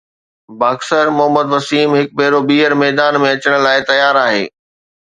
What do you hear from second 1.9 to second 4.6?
هڪ ڀيرو ٻيهر ميدان ۾ اچڻ لاءِ تيار آهي